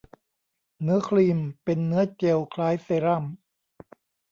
[0.81, 3.25] เนื้อครีมเป็นเนื้อเจลคล้ายเซรั่ม